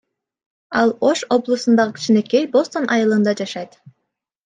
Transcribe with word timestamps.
Ал 0.79 0.89
Ош 1.09 1.19
облусундагы 1.37 1.95
кичинекей 1.99 2.51
Бостон 2.59 2.91
айылында 2.99 3.39
жашайт. 3.45 3.83